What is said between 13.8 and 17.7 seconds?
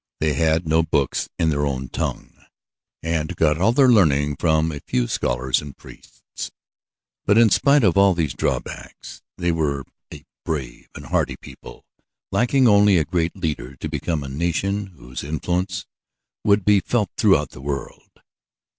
become a nation whose influence would be felt throughout the